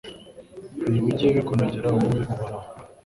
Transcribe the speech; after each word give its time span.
nibijye 0.91 1.27
bikunogera 1.35 1.87
wowe 1.95 2.19
Uhoraho 2.31 2.67